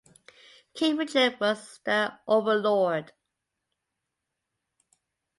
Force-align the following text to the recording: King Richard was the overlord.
King 0.73 0.97
Richard 0.97 1.39
was 1.39 1.79
the 1.85 2.11
overlord. 2.27 3.13